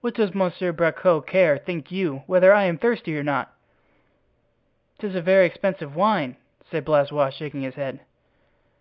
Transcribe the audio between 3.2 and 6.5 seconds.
not?" "'Tis a very expensive wine,"